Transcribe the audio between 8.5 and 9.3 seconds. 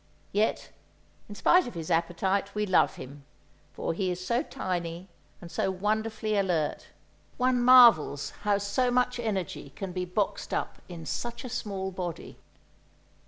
so much